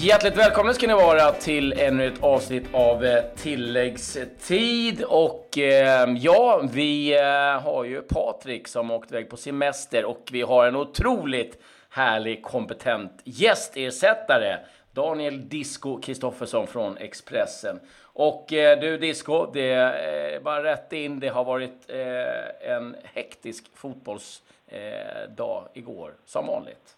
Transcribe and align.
Hjärtligt 0.00 0.36
välkomna 0.36 0.74
ska 0.74 0.86
ni 0.86 0.94
vara 0.94 1.32
till 1.32 1.72
ännu 1.72 2.06
ett 2.06 2.22
avsnitt 2.22 2.64
av 2.72 3.04
eh, 3.04 3.24
tilläggstid. 3.36 5.02
Och 5.02 5.58
eh, 5.58 6.14
ja, 6.18 6.62
vi 6.72 7.18
eh, 7.18 7.60
har 7.60 7.84
ju 7.84 8.02
Patrik 8.02 8.68
som 8.68 8.90
åkt 8.90 9.10
iväg 9.10 9.30
på 9.30 9.36
semester 9.36 10.04
och 10.04 10.28
vi 10.32 10.42
har 10.42 10.66
en 10.66 10.76
otroligt 10.76 11.62
härlig, 11.90 12.42
kompetent 12.42 13.20
gästersättare. 13.24 14.58
Daniel 14.92 15.48
Disco 15.48 16.00
Kristoffersson 16.00 16.66
från 16.66 16.96
Expressen. 16.96 17.80
Och 18.02 18.52
eh, 18.52 18.80
du 18.80 18.98
Disco, 18.98 19.50
det 19.52 19.70
är 19.72 20.40
bara 20.40 20.62
rätt 20.62 20.92
in. 20.92 21.20
Det 21.20 21.28
har 21.28 21.44
varit 21.44 21.90
eh, 21.90 22.72
en 22.72 22.96
hektisk 23.04 23.64
fotbollsdag 23.74 25.68
igår, 25.74 26.14
som 26.24 26.46
vanligt. 26.46 26.97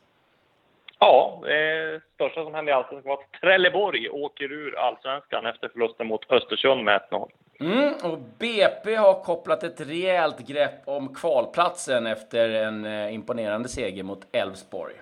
Ja, 1.00 1.40
det 1.42 2.00
största 2.14 2.45
som 2.45 2.54
hände 2.54 2.70
i 2.70 2.74
Allsvenskan 2.74 3.09
var 3.09 3.14
att 3.14 3.40
Trelleborg 3.40 4.10
åker 4.10 4.52
ur 4.52 4.78
Allsvenskan 4.78 5.46
efter 5.46 5.68
förlusten 5.68 6.06
mot 6.06 6.30
Östersund 6.30 6.84
med 6.84 7.00
1-0. 7.10 7.30
Mm, 7.60 7.95
och 8.04 8.18
BP 8.38 8.95
har 8.95 9.24
kopplat 9.24 9.62
ett 9.62 9.80
rejält 9.80 10.38
grepp 10.38 10.82
om 10.84 11.14
kvalplatsen 11.14 12.06
efter 12.06 12.50
en 12.50 12.84
eh, 12.84 13.14
imponerande 13.14 13.68
seger 13.68 14.02
mot 14.02 14.26
Elfsborg. 14.32 14.95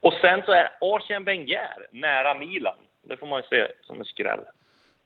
Och 0.00 0.12
sen 0.12 0.42
så 0.46 0.52
är 0.52 0.70
Arsene 0.80 1.24
Wenger 1.24 1.86
nära 1.90 2.34
Milan. 2.34 2.76
Det 3.02 3.16
får 3.16 3.26
man 3.26 3.42
ju 3.42 3.48
se 3.48 3.72
som 3.82 3.98
en 3.98 4.04
skräll. 4.04 4.40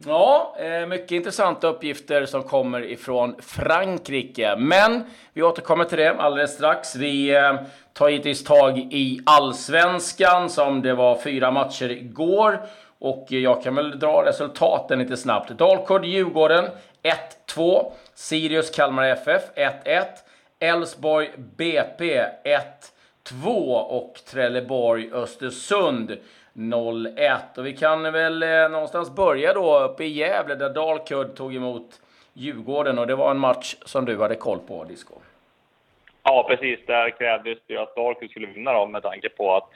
Ja, 0.05 0.57
eh, 0.59 0.87
mycket 0.87 1.13
intressanta 1.13 1.69
uppgifter 1.69 2.27
som 2.27 2.43
kommer 2.43 2.85
ifrån 2.85 3.35
Frankrike. 3.39 4.57
Men 4.57 5.05
vi 5.33 5.43
återkommer 5.43 5.85
till 5.85 5.99
det 5.99 6.15
alldeles 6.15 6.55
strax. 6.55 6.97
Vi 6.97 7.35
eh, 7.35 7.55
tar 7.93 8.09
givetvis 8.09 8.45
tag 8.45 8.79
i 8.79 9.21
allsvenskan 9.27 10.51
som 10.51 10.83
det 10.83 10.95
var 10.95 11.19
fyra 11.19 11.51
matcher 11.51 11.91
igår. 11.91 12.61
Och 12.99 13.27
jag 13.29 13.63
kan 13.63 13.75
väl 13.75 13.99
dra 13.99 14.25
resultaten 14.27 14.99
lite 14.99 15.17
snabbt. 15.17 15.51
Dalkurd-Djurgården 15.51 16.71
1-2. 17.49 17.93
Sirius 18.15 18.71
Kalmar 18.71 19.05
FF 19.05 19.43
1-1. 19.57 20.05
Elfsborg 20.59 21.31
BP 21.37 22.25
1-2 23.25 23.47
och 23.75 24.15
Trelleborg 24.31 25.11
Östersund 25.13 26.17
0-1. 26.57 27.59
Och 27.59 27.67
vi 27.67 27.73
kan 27.73 28.13
väl 28.13 28.43
eh, 28.43 28.69
någonstans 28.69 29.15
börja 29.17 29.53
då 29.53 29.79
uppe 29.79 30.05
i 30.05 30.09
Gävle 30.09 30.55
där 30.55 30.71
Dalkurd 30.71 31.35
tog 31.37 31.55
emot 31.55 32.01
Djurgården 32.33 32.99
och 32.99 33.07
det 33.07 33.15
var 33.15 33.31
en 33.31 33.39
match 33.39 33.77
som 33.85 34.05
du 34.05 34.21
hade 34.21 34.35
koll 34.35 34.59
på, 34.59 34.85
Disco. 34.85 35.15
Ja, 36.23 36.47
precis. 36.49 36.79
Där 36.87 37.11
krävdes 37.11 37.59
det 37.67 37.77
att 37.77 37.97
Dalkurd 37.97 38.31
skulle 38.31 38.47
vinna 38.47 38.73
då, 38.73 38.87
med 38.87 39.03
tanke 39.03 39.29
på 39.29 39.55
att 39.55 39.71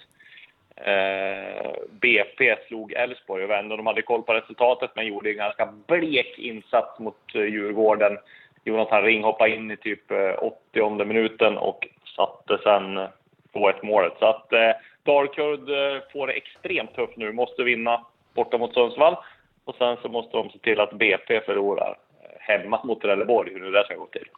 eh, 0.76 1.70
BP 1.90 2.56
slog 2.66 2.92
Elfsborg 2.92 3.44
och 3.44 3.50
vände. 3.50 3.76
De 3.76 3.86
hade 3.86 4.02
koll 4.02 4.22
på 4.22 4.34
resultatet 4.34 4.90
men 4.94 5.06
gjorde 5.06 5.30
en 5.30 5.36
ganska 5.36 5.66
blek 5.86 6.38
insats 6.38 6.98
mot 6.98 7.34
eh, 7.34 7.40
Djurgården. 7.40 8.18
Jonathan 8.64 9.02
Ring 9.02 9.22
hoppade 9.22 9.54
in 9.54 9.70
i 9.70 9.76
typ 9.76 10.10
eh, 10.10 10.34
80 10.72 11.04
minuten 11.04 11.56
och 11.56 11.88
satte 12.16 12.58
sen 12.62 13.08
2-1 13.54 13.74
målet. 13.82 14.12
Så 14.18 14.26
att 14.26 14.52
eh, 14.52 14.70
Dalkurd 15.02 15.70
eh, 15.70 16.02
får 16.12 16.26
det 16.26 16.32
extremt 16.32 16.94
tufft 16.94 17.16
nu. 17.16 17.32
Måste 17.32 17.62
vinna 17.62 18.06
borta 18.34 18.58
mot 18.58 18.74
Sundsvall. 18.74 19.16
Och 19.64 19.74
sen 19.74 19.96
så 20.02 20.08
måste 20.08 20.36
de 20.36 20.50
se 20.50 20.58
till 20.58 20.80
att 20.80 20.92
BP 20.92 21.40
förlorar 21.40 21.98
eh, 22.22 22.28
hemma 22.38 22.80
mot 22.84 23.00
Trelleborg, 23.00 23.52
hur 23.52 23.72
det 23.72 23.84
ska 23.84 23.94
gå 23.94 24.06
till. 24.06 24.28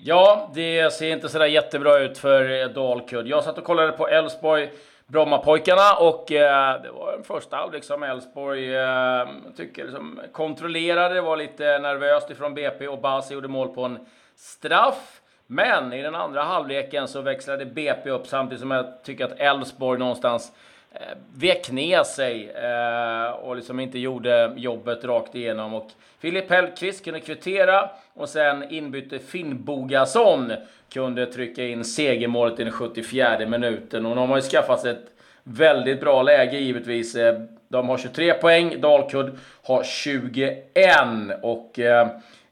Ja, 0.00 0.50
det 0.54 0.92
ser 0.92 1.12
inte 1.12 1.28
sådär 1.28 1.46
jättebra 1.46 1.98
ut 1.98 2.18
för 2.18 2.62
eh, 2.62 2.68
Dalkurd. 2.68 3.26
Jag 3.26 3.44
satt 3.44 3.58
och 3.58 3.64
kollade 3.64 3.92
på 3.92 4.08
Elfsborg 4.08 4.68
Brommapojkarna 5.06 5.94
och 6.00 6.32
eh, 6.32 6.82
det 6.82 6.90
var 6.90 7.12
en 7.12 7.24
första 7.24 7.56
halvlek 7.56 7.84
som 7.84 8.02
Elfsborg 8.02 8.76
eh, 8.76 9.28
tycker 9.56 9.84
liksom 9.84 10.20
kontrollerade. 10.32 11.14
Det 11.14 11.20
var 11.20 11.36
lite 11.36 11.78
nervöst 11.78 12.30
ifrån 12.30 12.54
BP 12.54 12.88
och 12.88 13.00
Basi 13.00 13.34
gjorde 13.34 13.48
mål 13.48 13.68
på 13.68 13.84
en 13.84 13.98
straff. 14.36 15.20
Men 15.50 15.92
i 15.92 16.02
den 16.02 16.14
andra 16.14 16.42
halvleken 16.42 17.08
så 17.08 17.20
växlade 17.20 17.66
BP 17.66 18.10
upp 18.10 18.26
samtidigt 18.26 18.60
som 18.60 18.70
jag 18.70 19.02
tycker 19.02 19.24
att 19.24 19.40
Elfsborg 19.40 19.98
någonstans 19.98 20.52
eh, 20.92 21.16
vek 21.34 21.70
ner 21.70 22.02
sig 22.02 22.50
eh, 22.50 23.30
och 23.30 23.56
liksom 23.56 23.80
inte 23.80 23.98
gjorde 23.98 24.52
jobbet 24.56 25.04
rakt 25.04 25.34
igenom. 25.34 25.74
Och 25.74 25.90
Filip 26.18 26.50
Hellqvist 26.50 27.04
kunde 27.04 27.20
kvittera 27.20 27.90
och 28.14 28.28
sen 28.28 28.70
inbytte 28.70 29.18
Finn 29.18 29.64
Bogason 29.64 30.52
kunde 30.92 31.26
trycka 31.26 31.64
in 31.64 31.84
segermålet 31.84 32.60
i 32.60 32.64
den 32.64 32.72
74 32.72 33.46
minuten. 33.46 34.06
Och 34.06 34.16
de 34.16 34.30
har 34.30 34.36
ju 34.36 34.42
skaffat 34.42 34.80
sig 34.80 34.90
ett 34.90 35.10
väldigt 35.42 36.00
bra 36.00 36.22
läge 36.22 36.58
givetvis. 36.58 37.14
Eh, 37.14 37.40
de 37.68 37.88
har 37.88 37.98
23 37.98 38.34
poäng, 38.34 38.80
Dalkurd 38.80 39.32
har 39.62 39.82
21 39.82 41.42
och 41.42 41.78
Eh, 41.78 42.08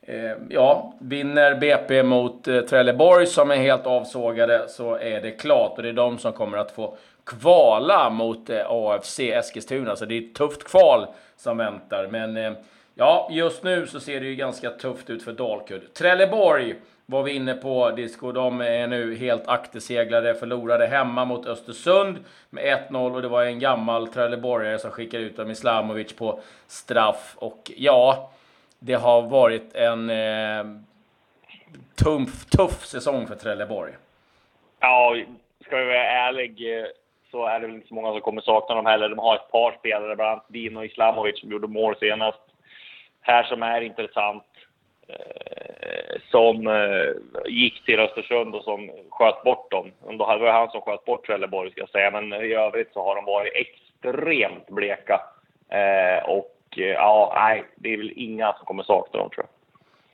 Eh, 0.08 0.32
ja, 0.48 0.92
vinner 0.98 1.54
BP 1.54 2.02
mot 2.02 2.48
eh, 2.48 2.60
Trelleborg 2.60 3.26
som 3.26 3.50
är 3.50 3.56
helt 3.56 3.86
avsågade 3.86 4.68
så 4.68 4.96
är 4.96 5.20
det 5.20 5.30
klart. 5.30 5.76
Och 5.76 5.82
det 5.82 5.88
är 5.88 5.92
de 5.92 6.18
som 6.18 6.32
kommer 6.32 6.58
att 6.58 6.70
få 6.70 6.96
kvala 7.24 8.10
mot 8.10 8.50
eh, 8.50 8.66
AFC 8.68 9.20
Eskilstuna. 9.20 9.96
Så 9.96 10.04
det 10.04 10.14
är 10.14 10.22
ett 10.22 10.34
tufft 10.34 10.64
kval 10.64 11.06
som 11.36 11.56
väntar. 11.56 12.08
Men 12.10 12.36
eh, 12.36 12.52
ja, 12.94 13.28
just 13.32 13.62
nu 13.64 13.86
så 13.86 14.00
ser 14.00 14.20
det 14.20 14.26
ju 14.26 14.34
ganska 14.34 14.70
tufft 14.70 15.10
ut 15.10 15.22
för 15.22 15.32
Dalkurd. 15.32 15.94
Trelleborg 15.94 16.74
var 17.06 17.22
vi 17.22 17.32
inne 17.32 17.54
på, 17.54 17.90
Disco. 17.90 18.32
De 18.32 18.60
är 18.60 18.86
nu 18.86 19.14
helt 19.14 19.48
akterseglade, 19.48 20.34
förlorade 20.34 20.86
hemma 20.86 21.24
mot 21.24 21.46
Östersund 21.46 22.16
med 22.50 22.78
1-0 22.90 23.14
och 23.14 23.22
det 23.22 23.28
var 23.28 23.44
en 23.44 23.58
gammal 23.58 24.08
Trelleborgare 24.08 24.78
som 24.78 24.90
skickade 24.90 25.22
ut 25.22 25.36
dem 25.36 25.50
Islamovic 25.50 26.12
på 26.12 26.40
straff. 26.66 27.34
Och 27.36 27.72
ja, 27.76 28.30
det 28.78 28.94
har 28.94 29.22
varit 29.22 29.74
en 29.74 30.10
eh, 30.10 30.64
tuff, 32.04 32.44
tuff 32.44 32.86
säsong 32.86 33.26
för 33.26 33.34
Trelleborg. 33.34 33.92
Ja, 34.80 35.16
ska 35.66 35.76
vi 35.76 35.84
vara 35.84 36.04
ärlig 36.04 36.78
eh, 36.78 36.86
så 37.30 37.46
är 37.46 37.60
det 37.60 37.66
väl 37.66 37.76
inte 37.76 37.88
så 37.88 37.94
många 37.94 38.12
som 38.12 38.20
kommer 38.20 38.40
sakna 38.40 38.74
dem 38.74 38.86
heller. 38.86 39.08
De 39.08 39.18
har 39.18 39.34
ett 39.34 39.50
par 39.50 39.76
spelare, 39.78 40.16
bland 40.16 40.30
annat 40.30 40.48
Dino 40.48 40.84
Islamovic 40.84 41.40
som 41.40 41.50
gjorde 41.50 41.68
mål 41.68 41.96
senast. 42.00 42.40
Här 43.20 43.42
som 43.42 43.62
är 43.62 43.80
intressant. 43.80 44.44
Eh, 45.08 46.20
som 46.30 46.66
eh, 46.66 47.12
gick 47.46 47.84
till 47.84 48.00
Östersund 48.00 48.54
och 48.54 48.64
som 48.64 48.90
sköt 49.10 49.42
bort 49.42 49.70
dem. 49.70 49.92
Då 50.10 50.16
var 50.16 50.38
det 50.38 50.52
han 50.52 50.70
som 50.70 50.80
sköt 50.80 51.04
bort 51.04 51.26
Trelleborg 51.26 51.70
ska 51.70 51.80
jag 51.80 51.88
säga. 51.88 52.10
Men 52.10 52.32
i 52.32 52.52
övrigt 52.52 52.92
så 52.92 53.02
har 53.04 53.16
de 53.16 53.24
varit 53.24 53.52
extremt 53.54 54.66
bleka. 54.66 55.20
Eh, 55.68 56.28
och 56.28 56.55
Eh, 56.78 56.84
ja, 56.84 57.32
nej, 57.34 57.64
det 57.76 57.92
är 57.92 57.96
väl 57.96 58.12
inga 58.16 58.52
som 58.52 58.66
kommer 58.66 58.82
sakna 58.82 59.20
dem 59.20 59.30
tror 59.30 59.46
jag. 59.46 59.50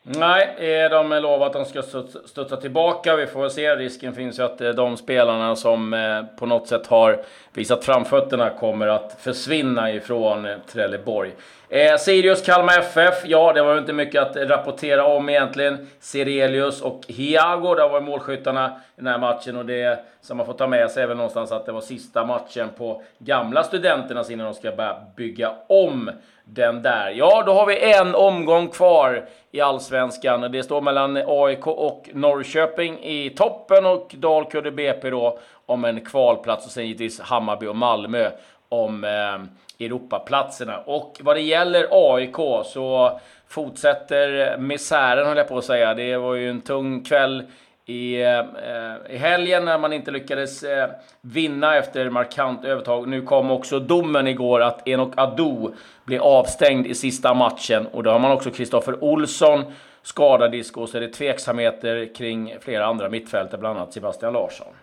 Nej, 0.04 0.82
eh, 0.82 0.90
de 0.90 1.08
lovar 1.22 1.46
att 1.46 1.52
de 1.52 1.64
ska 1.64 1.82
studsa 2.24 2.56
tillbaka. 2.56 3.16
Vi 3.16 3.26
får 3.26 3.40
väl 3.40 3.50
se. 3.50 3.76
Risken 3.76 4.14
finns 4.14 4.38
ju 4.38 4.42
att 4.42 4.60
eh, 4.60 4.70
de 4.70 4.96
spelarna 4.96 5.56
som 5.56 5.96
på 6.38 6.46
något 6.46 6.68
sätt 6.68 6.86
har 6.86 7.22
visat 7.52 7.84
framfötterna 7.84 8.50
kommer 8.50 8.86
att 8.86 9.16
försvinna 9.20 9.92
ifrån 9.92 10.48
Trelleborg. 10.66 11.32
Eh, 11.72 11.96
Sirius 11.96 12.42
Kalmar 12.42 12.78
FF, 12.78 13.14
ja 13.24 13.52
det 13.52 13.62
var 13.62 13.78
inte 13.78 13.92
mycket 13.92 14.22
att 14.22 14.36
rapportera 14.36 15.06
om 15.06 15.28
egentligen. 15.28 15.90
Sirelius 16.00 16.82
och 16.82 17.04
Hiago, 17.08 17.74
där 17.74 17.88
var 17.88 18.00
målskyttarna 18.00 18.68
i 18.68 19.00
den 19.00 19.06
här 19.06 19.18
matchen 19.18 19.56
och 19.56 19.66
det 19.66 20.04
som 20.20 20.36
man 20.36 20.46
får 20.46 20.52
ta 20.52 20.66
med 20.66 20.90
sig 20.90 21.02
är 21.02 21.06
väl 21.06 21.16
någonstans 21.16 21.52
att 21.52 21.66
det 21.66 21.72
var 21.72 21.80
sista 21.80 22.26
matchen 22.26 22.68
på 22.78 23.02
gamla 23.18 23.62
studenternas 23.62 24.30
innan 24.30 24.46
de 24.46 24.54
ska 24.54 24.72
börja 24.72 24.96
bygga 25.16 25.54
om 25.66 26.10
den 26.44 26.82
där. 26.82 27.10
Ja, 27.10 27.42
då 27.46 27.52
har 27.52 27.66
vi 27.66 27.92
en 27.92 28.14
omgång 28.14 28.68
kvar 28.68 29.28
i 29.50 29.60
Allsvenskan. 29.60 30.52
Det 30.52 30.62
står 30.62 30.80
mellan 30.80 31.16
AIK 31.26 31.66
och 31.66 32.08
Norrköping 32.12 32.98
i 33.02 33.30
toppen 33.30 33.86
och 33.86 34.14
Dalkurd 34.18 34.74
BP 34.74 35.10
då 35.10 35.38
om 35.66 35.84
en 35.84 36.04
kvalplats 36.04 36.66
och 36.66 36.72
sen 36.72 36.86
givetvis 36.86 37.20
Hammarby 37.20 37.66
och 37.66 37.76
Malmö 37.76 38.30
om 38.68 39.04
eh, 39.04 39.84
Europaplatserna. 39.86 40.78
Och 40.78 41.20
vad 41.20 41.36
det 41.36 41.40
gäller 41.40 41.88
AIK 41.90 42.36
så 42.64 43.20
fortsätter 43.48 44.56
misären 44.58 45.26
höll 45.26 45.36
jag 45.36 45.48
på 45.48 45.58
att 45.58 45.64
säga. 45.64 45.94
Det 45.94 46.16
var 46.16 46.34
ju 46.34 46.50
en 46.50 46.60
tung 46.60 47.04
kväll 47.04 47.42
i, 47.86 48.22
eh, 48.22 49.14
i 49.14 49.16
helgen 49.16 49.64
när 49.64 49.78
man 49.78 49.92
inte 49.92 50.10
lyckades 50.10 50.62
eh, 50.62 50.90
vinna 51.20 51.76
efter 51.76 52.10
markant 52.10 52.64
övertag. 52.64 53.08
Nu 53.08 53.22
kom 53.22 53.50
också 53.50 53.78
domen 53.78 54.26
igår 54.26 54.60
att 54.60 54.88
Enok 54.88 55.12
Adu 55.16 55.72
blev 56.04 56.22
avstängd 56.22 56.86
i 56.86 56.94
sista 56.94 57.34
matchen 57.34 57.86
och 57.86 58.02
då 58.02 58.10
har 58.10 58.18
man 58.18 58.32
också 58.32 58.50
Kristoffer 58.50 59.04
Olsson 59.04 59.64
skadad 60.02 60.54
i 60.54 60.64
så 60.64 60.96
är 60.96 61.00
det 61.00 61.08
tveksamheter 61.08 62.14
kring 62.14 62.54
flera 62.60 62.86
andra 62.86 63.08
mittfältare, 63.08 63.60
bland 63.60 63.78
annat 63.78 63.92
Sebastian 63.92 64.32
Larsson. 64.32 64.74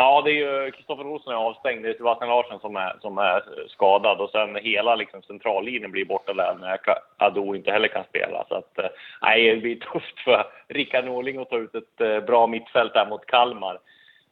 Ja, 0.00 0.22
det 0.24 0.30
är 0.30 0.64
ju 0.64 0.70
Kristoffer 0.70 1.06
Olsson 1.06 1.32
är 1.32 1.36
avstängd. 1.36 1.82
Det 1.82 1.88
är 1.88 1.94
Sebastian 1.94 2.30
Larsson 2.30 2.60
som 2.60 2.76
är, 2.76 2.96
som 3.00 3.18
är 3.18 3.42
skadad 3.68 4.20
och 4.20 4.30
sen 4.30 4.56
hela 4.56 4.94
liksom, 4.94 5.22
centrallinjen 5.22 5.90
blir 5.90 6.04
borta 6.04 6.32
när 6.32 6.78
Ado 7.16 7.54
inte 7.54 7.70
heller 7.70 7.88
kan 7.88 8.04
spela. 8.04 8.44
Så 8.48 8.54
att, 8.54 8.78
eh, 8.78 8.90
nej, 9.22 9.50
det 9.50 9.56
blir 9.56 9.76
tufft 9.92 10.18
för 10.24 10.44
Rickard 10.68 11.04
Norling 11.04 11.38
att 11.38 11.50
ta 11.50 11.56
ut 11.56 11.74
ett 11.74 12.00
eh, 12.00 12.20
bra 12.20 12.46
mittfält 12.46 12.94
där 12.94 13.06
mot 13.06 13.26
Kalmar. 13.26 13.78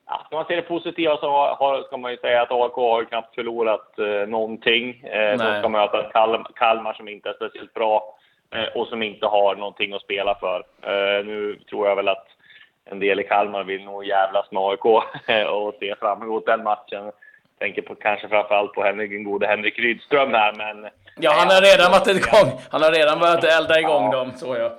Ja, 0.07 0.23
ska 0.27 0.37
man 0.37 0.45
se 0.45 0.57
det 0.57 0.63
positiva 0.63 1.17
så 1.17 1.31
har, 1.31 1.83
ska 1.83 1.97
man 1.97 2.11
ju 2.11 2.17
säga 2.17 2.43
att 2.43 2.53
AIK 2.53 2.73
har 2.73 3.05
knappt 3.05 3.35
förlorat 3.35 3.99
eh, 3.99 4.29
någonting. 4.29 5.01
Eh, 5.05 5.39
de 5.39 5.59
ska 5.59 5.69
möta 5.69 6.03
Kalmar, 6.03 6.51
Kalmar 6.55 6.93
som 6.93 7.09
inte 7.09 7.29
är 7.29 7.35
speciellt 7.35 7.75
bra 7.75 8.17
eh, 8.55 8.77
och 8.77 8.87
som 8.87 9.03
inte 9.03 9.27
har 9.27 9.57
någonting 9.57 9.93
att 9.93 10.03
spela 10.03 10.35
för. 10.35 10.65
Eh, 10.83 11.25
nu 11.25 11.59
tror 11.71 11.89
jag 11.89 11.97
väl 11.97 12.09
att 12.09 12.36
en 12.91 12.99
del 12.99 13.21
i 13.21 13.25
Kalmar 13.25 13.65
vill 13.65 13.85
nog 13.85 14.05
jävlas 14.05 14.51
med 14.51 14.63
AIK 14.63 14.85
och 15.51 15.75
se 15.81 15.95
fram 15.95 16.23
emot 16.23 16.47
den 16.47 16.63
matchen. 16.63 17.13
Tänker 17.59 17.83
på, 17.83 17.95
kanske 17.95 18.29
framförallt 18.29 18.73
på 18.73 18.83
Henrik, 18.83 19.11
den 19.11 19.25
gode 19.25 19.47
Henrik 19.47 19.79
Rydström 19.79 20.35
här, 20.35 20.53
men... 20.57 20.91
Ja, 21.17 21.33
han 21.33 21.49
har 21.49 21.61
redan 21.61 21.91
varit 21.93 22.09
igång. 22.09 22.61
Han 22.71 22.83
har 22.83 22.93
redan 22.93 23.19
börjat 23.19 23.45
elda 23.45 23.81
igång 23.81 24.05
ja. 24.05 24.19
dem, 24.19 24.33
så 24.33 24.57
ja. 24.57 24.79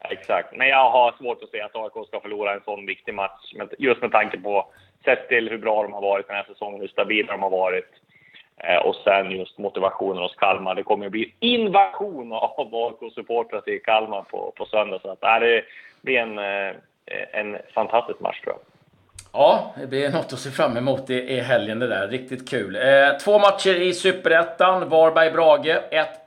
Exakt. 0.00 0.56
Men 0.56 0.68
jag 0.68 0.90
har 0.90 1.14
svårt 1.18 1.42
att 1.42 1.50
se 1.50 1.60
att 1.60 1.76
AIK 1.76 2.08
ska 2.08 2.20
förlora 2.20 2.54
en 2.54 2.60
sån 2.64 2.86
viktig 2.86 3.14
match. 3.14 3.52
Just 3.78 4.02
med 4.02 4.12
tanke 4.12 4.38
på, 4.38 4.66
sett 5.04 5.28
till 5.28 5.48
hur 5.48 5.58
bra 5.58 5.82
de 5.82 5.92
har 5.92 6.00
varit 6.00 6.26
den 6.26 6.36
här 6.36 6.44
säsongen, 6.44 6.80
hur 6.80 6.88
stabila 6.88 7.32
de 7.32 7.42
har 7.42 7.50
varit. 7.50 7.90
Eh, 8.56 8.76
och 8.76 8.94
sen 8.94 9.30
just 9.30 9.58
motivationen 9.58 10.22
hos 10.22 10.34
Kalmar. 10.36 10.74
Det 10.74 10.82
kommer 10.82 11.06
att 11.06 11.12
bli 11.12 11.34
invasion 11.40 12.32
av 12.32 12.74
AIK-supportrar 12.74 13.60
till 13.60 13.82
Kalmar 13.82 14.22
på, 14.22 14.52
på 14.56 14.66
söndag. 14.66 14.98
Så 15.02 15.10
att, 15.10 15.22
äh, 15.22 15.40
det 15.40 15.64
blir 16.02 16.18
en, 16.18 16.38
eh, 16.38 16.74
Eh, 17.10 17.40
en 17.40 17.56
fantastisk 17.74 18.20
match 18.20 18.40
tror 18.40 18.54
jag. 18.54 18.60
Ja, 19.32 19.74
det 19.80 19.86
blir 19.86 20.10
något 20.10 20.32
att 20.32 20.38
se 20.38 20.50
fram 20.50 20.76
emot 20.76 21.10
i 21.10 21.40
helgen 21.40 21.78
det 21.78 21.88
där. 21.88 22.08
Riktigt 22.08 22.48
kul. 22.48 22.76
Eh, 22.76 23.18
två 23.24 23.38
matcher 23.38 23.74
i 23.74 23.94
Superettan. 23.94 24.88
Varberg-Brage 24.88 25.80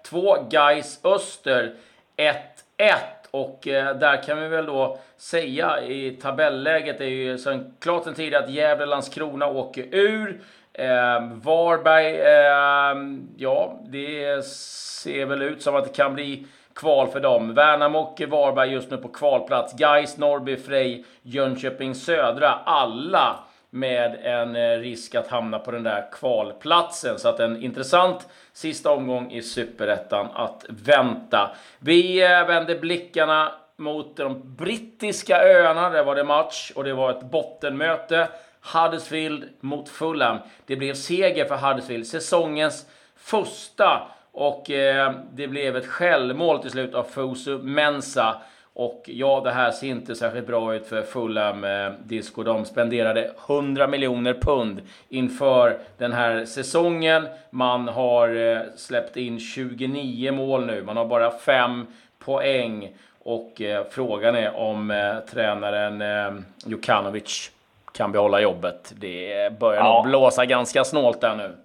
1-2. 0.03 0.49
Gais 0.49 1.05
Öster 1.05 1.73
1-1. 2.17 2.93
Och 3.31 3.67
eh, 3.67 3.97
där 3.97 4.23
kan 4.23 4.41
vi 4.41 4.47
väl 4.47 4.65
då 4.65 4.99
säga 5.17 5.81
i 5.81 6.11
tabelläget 6.11 7.01
är 7.01 7.05
ju 7.05 7.37
sen, 7.37 7.73
klart 7.79 8.03
sen 8.03 8.13
tidigare 8.13 8.43
att 8.43 8.49
Gävle-Landskrona 8.49 9.45
åker 9.45 9.95
ur. 9.95 10.41
Eh, 10.73 11.21
Varberg, 11.33 12.15
eh, 12.15 13.21
ja, 13.37 13.79
det 13.83 14.45
ser 14.45 15.25
väl 15.25 15.41
ut 15.41 15.61
som 15.61 15.75
att 15.75 15.83
det 15.83 15.95
kan 15.95 16.13
bli 16.13 16.45
kval 16.75 17.07
för 17.07 17.19
dem. 17.19 17.53
Värnamo 17.53 17.99
och 17.99 18.21
Varberg 18.21 18.71
just 18.71 18.91
nu 18.91 18.97
på 18.97 19.07
kvalplats. 19.07 19.73
Gais, 19.73 20.17
Norrby, 20.17 20.57
Frej, 20.57 21.05
Jönköping 21.21 21.95
Södra. 21.95 22.49
Alla 22.65 23.39
med 23.69 24.19
en 24.23 24.55
eh, 24.55 24.79
risk 24.79 25.15
att 25.15 25.27
hamna 25.27 25.59
på 25.59 25.71
den 25.71 25.83
där 25.83 26.11
kvalplatsen. 26.11 27.19
Så 27.19 27.29
att 27.29 27.39
en 27.39 27.63
intressant 27.63 28.27
sista 28.53 28.91
omgång 28.91 29.31
i 29.31 29.41
Superettan 29.41 30.27
att 30.33 30.65
vänta. 30.69 31.51
Vi 31.79 32.23
eh, 32.23 32.47
vänder 32.47 32.79
blickarna 32.79 33.51
mot 33.75 34.17
de 34.17 34.55
brittiska 34.55 35.43
öarna. 35.43 35.89
Där 35.89 36.03
var 36.03 36.15
det 36.15 36.23
match 36.23 36.71
och 36.75 36.83
det 36.83 36.93
var 36.93 37.11
ett 37.11 37.23
bottenmöte. 37.23 38.27
Huddersfield 38.73 39.49
mot 39.59 39.89
Fulham. 39.89 40.37
Det 40.65 40.75
blev 40.75 40.93
seger 40.93 41.45
för 41.45 41.55
Huddersfield. 41.55 42.07
Säsongens 42.07 42.85
första 43.15 44.01
och 44.33 44.71
eh, 44.71 45.13
det 45.33 45.47
blev 45.47 45.77
ett 45.77 45.87
självmål 45.87 46.59
till 46.59 46.71
slut 46.71 46.93
av 46.93 47.03
Fosu 47.03 47.57
Mensa. 47.57 48.41
Och 48.73 49.03
ja, 49.05 49.41
det 49.43 49.51
här 49.51 49.71
ser 49.71 49.87
inte 49.87 50.15
särskilt 50.15 50.47
bra 50.47 50.75
ut 50.75 50.87
för 50.87 51.01
Fulham 51.01 51.63
eh, 51.63 51.91
Disco. 52.03 52.43
De 52.43 52.65
spenderade 52.65 53.31
100 53.47 53.87
miljoner 53.87 54.33
pund 54.33 54.81
inför 55.09 55.79
den 55.97 56.13
här 56.13 56.45
säsongen. 56.45 57.27
Man 57.49 57.87
har 57.87 58.35
eh, 58.35 58.61
släppt 58.75 59.17
in 59.17 59.39
29 59.39 60.31
mål 60.31 60.65
nu. 60.65 60.83
Man 60.83 60.97
har 60.97 61.05
bara 61.05 61.31
5 61.31 61.87
poäng. 62.19 62.95
Och 63.23 63.61
eh, 63.61 63.85
frågan 63.89 64.35
är 64.35 64.55
om 64.55 64.91
eh, 64.91 65.19
tränaren 65.19 66.01
eh, 66.01 66.41
Jukanovic 66.65 67.51
kan 67.91 68.11
behålla 68.11 68.41
jobbet. 68.41 68.93
Det 68.95 69.59
börjar 69.59 69.81
ja. 69.81 69.93
nog 69.93 70.05
blåsa 70.09 70.45
ganska 70.45 70.83
snålt 70.83 71.21
där 71.21 71.35
nu. 71.35 71.55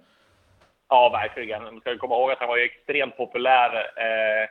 Ja, 0.89 1.09
verkligen. 1.09 1.63
Man 1.63 1.79
ska 1.81 1.97
komma 1.97 2.15
ihåg 2.15 2.31
att 2.31 2.39
han 2.39 2.47
var 2.47 2.57
ju 2.57 2.63
extremt 2.63 3.17
populär 3.17 3.75
eh, 3.75 4.49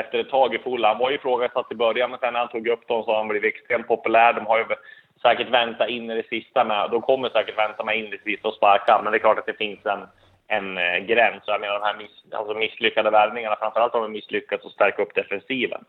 efter 0.00 0.18
ett 0.18 0.30
tag 0.30 0.54
i 0.54 0.58
Fulham. 0.58 0.90
Han 0.90 0.98
var 0.98 1.10
ju 1.10 1.16
ifrågasatt 1.16 1.72
i 1.72 1.74
början, 1.74 2.10
men 2.10 2.18
sen 2.18 2.32
när 2.32 2.40
han 2.40 2.48
tog 2.48 2.68
upp 2.68 2.88
dem 2.88 3.04
så 3.04 3.10
har 3.10 3.18
han 3.18 3.28
blivit 3.28 3.54
extremt 3.54 3.88
populär. 3.88 4.32
De 4.32 4.46
har 4.46 4.58
ju 4.58 4.64
säkert 5.22 5.48
väntat 5.48 5.88
in 5.88 6.10
i 6.10 6.14
det 6.14 6.28
sista 6.28 6.64
med, 6.64 6.90
de 6.90 7.02
kommer 7.02 7.28
säkert 7.28 7.58
vänta 7.58 7.84
med 7.84 7.98
in 7.98 8.06
i 8.06 8.10
det 8.10 8.22
sista 8.22 8.48
och 8.48 8.54
sparka, 8.54 9.00
men 9.02 9.12
det 9.12 9.18
är 9.18 9.20
klart 9.26 9.38
att 9.38 9.46
det 9.46 9.58
finns 9.58 9.86
en, 9.86 10.00
en 10.48 10.78
eh, 10.78 10.98
gräns. 10.98 11.42
Jag 11.46 11.60
menar 11.60 11.74
de 11.74 11.86
här 11.86 11.96
miss, 11.96 12.24
alltså 12.32 12.54
misslyckade 12.54 13.10
värvningarna, 13.10 13.56
framförallt 13.56 13.92
har 13.92 14.00
de 14.00 14.12
misslyckats 14.12 14.66
att 14.66 14.72
stärka 14.72 15.02
upp 15.02 15.14
defensiven. 15.14 15.84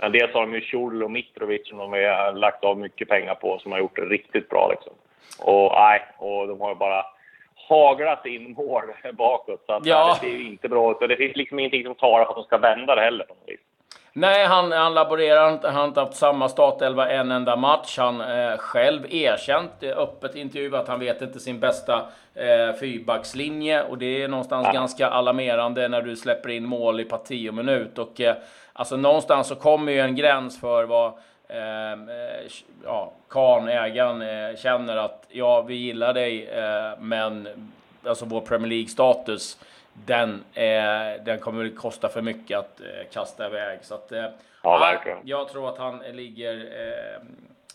Men 0.00 0.12
dels 0.12 0.34
har 0.34 0.40
de 0.40 0.54
ju 0.54 0.60
Schurl 0.60 1.02
och 1.02 1.10
Mitrovic 1.10 1.68
som 1.68 1.78
de 1.78 1.92
har 1.92 2.32
lagt 2.32 2.64
av 2.64 2.78
mycket 2.78 3.08
pengar 3.08 3.34
på, 3.34 3.58
som 3.58 3.72
har 3.72 3.78
gjort 3.78 3.96
det 3.96 4.02
riktigt 4.02 4.48
bra 4.48 4.68
liksom. 4.70 4.92
Och 5.38 5.72
nej, 5.72 6.02
och 6.18 6.48
de 6.48 6.60
har 6.60 6.68
ju 6.68 6.74
bara 6.74 7.04
haglat 7.68 8.26
in 8.26 8.52
mål 8.52 8.84
bakåt. 9.12 9.62
Så 9.66 9.72
att, 9.72 9.86
ja. 9.86 10.18
det 10.22 10.28
ser 10.28 10.46
inte 10.46 10.68
bra 10.68 10.90
ut. 10.90 10.96
Och 10.96 11.08
det 11.08 11.16
finns 11.16 11.36
liksom 11.36 11.58
ingenting 11.58 11.84
som 11.84 11.94
talar 11.94 12.24
för 12.24 12.30
att 12.30 12.36
de 12.36 12.44
ska 12.44 12.58
vända 12.58 12.94
det 12.94 13.02
heller. 13.02 13.26
Nej, 14.18 14.46
han, 14.46 14.72
han 14.72 14.94
laborerar 14.94 15.52
inte. 15.52 15.66
Han 15.66 15.76
har 15.76 15.84
inte 15.88 16.00
haft 16.00 16.14
samma 16.14 16.48
startelva 16.48 17.10
en 17.10 17.30
enda 17.30 17.56
match. 17.56 17.98
Han 17.98 18.20
eh, 18.20 18.56
själv 18.56 19.14
erkänt 19.14 19.82
öppet 19.82 20.34
intervju 20.34 20.76
att 20.76 20.88
han 20.88 21.00
vet 21.00 21.22
inte 21.22 21.40
sin 21.40 21.60
bästa 21.60 22.06
eh, 22.34 22.76
fyrbackslinje. 22.80 23.82
Och 23.82 23.98
det 23.98 24.22
är 24.22 24.28
någonstans 24.28 24.66
ja. 24.66 24.72
ganska 24.72 25.08
alarmerande 25.08 25.88
när 25.88 26.02
du 26.02 26.16
släpper 26.16 26.48
in 26.48 26.66
mål 26.66 27.00
i 27.00 27.04
parti 27.04 27.50
och 27.50 27.54
minut. 27.54 27.98
Och 27.98 28.20
eh, 28.20 28.36
alltså 28.72 28.96
någonstans 28.96 29.48
så 29.48 29.54
kommer 29.54 29.92
ju 29.92 30.00
en 30.00 30.16
gräns 30.16 30.60
för 30.60 30.84
vad 30.84 31.12
eh, 31.48 32.50
ja, 32.84 33.12
Kahn, 33.28 33.68
ägaren, 33.68 34.22
eh, 34.22 34.56
känner 34.56 34.96
att 34.96 35.26
ja, 35.28 35.62
vi 35.62 35.74
gillar 35.74 36.14
dig, 36.14 36.46
eh, 36.48 36.98
men 36.98 37.48
alltså 38.04 38.24
vår 38.24 38.40
Premier 38.40 38.68
League-status, 38.68 39.58
den, 39.92 40.44
eh, 40.54 41.24
den 41.24 41.38
kommer 41.40 41.64
att 41.64 41.76
kosta 41.76 42.08
för 42.08 42.22
mycket 42.22 42.58
att 42.58 42.80
eh, 42.80 42.86
kasta 43.12 43.46
iväg. 43.46 43.78
Så 43.82 43.94
att, 43.94 44.12
eh, 44.12 44.26
ja, 44.62 44.78
verkligen. 44.78 45.18
Jag 45.24 45.48
tror 45.48 45.68
att 45.68 45.78
han 45.78 45.98
ligger 46.12 46.54
eh, 46.56 47.22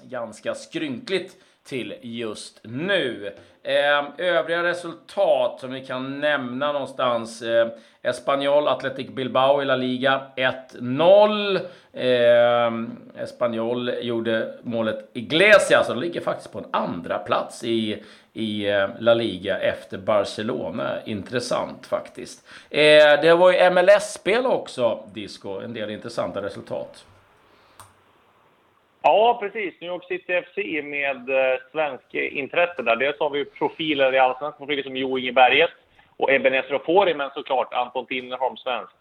ganska 0.03 0.55
skrynkligt 0.55 1.35
till 1.63 1.95
just 2.01 2.59
nu. 2.63 3.33
Eh, 3.63 4.03
övriga 4.17 4.63
resultat 4.63 5.59
som 5.59 5.71
vi 5.71 5.85
kan 5.85 6.19
nämna 6.19 6.71
någonstans. 6.71 7.41
Eh, 7.41 7.67
Espanyol 8.01 8.67
Athletic 8.67 9.07
Bilbao 9.07 9.61
i 9.61 9.65
La 9.65 9.75
Liga 9.75 10.21
1-0. 10.35 11.55
Eh, 11.93 13.23
Espanyol 13.23 13.91
gjorde 14.01 14.53
målet 14.61 15.09
Iglesias 15.13 15.89
och 15.89 15.97
ligger 15.97 16.21
faktiskt 16.21 16.51
på 16.51 16.59
en 16.59 16.65
andra 16.71 17.17
plats 17.17 17.63
i, 17.63 18.03
i 18.33 18.69
eh, 18.69 18.89
La 18.99 19.13
Liga 19.13 19.59
efter 19.59 19.97
Barcelona. 19.97 20.97
Intressant 21.05 21.87
faktiskt. 21.87 22.47
Eh, 22.69 23.21
det 23.21 23.35
var 23.37 23.51
ju 23.51 23.69
MLS-spel 23.69 24.45
också, 24.45 25.03
Disco. 25.13 25.59
En 25.59 25.73
del 25.73 25.89
intressanta 25.89 26.41
resultat. 26.41 27.05
Ja, 29.11 29.37
precis. 29.39 29.73
New 29.81 29.89
York 29.89 30.03
City 30.03 30.41
FC 30.41 30.57
med 30.83 31.29
eh, 31.29 31.59
svensk 31.71 32.13
intresse 32.13 32.81
där. 32.81 32.95
Dels 32.95 33.19
har 33.19 33.29
vi 33.29 33.45
profiler 33.45 34.13
i 34.13 34.19
allsvenskan, 34.19 34.57
profiler 34.57 34.83
som 34.83 34.97
Jo 34.97 35.17
Inge 35.17 35.31
Berget 35.31 35.69
och 36.17 36.31
Ebenezer 36.31 36.75
Ofori, 36.75 37.13
men 37.13 37.29
såklart 37.33 37.73
Anton 37.73 38.05
Tinnerholm, 38.05 38.57
svensk. 38.57 38.91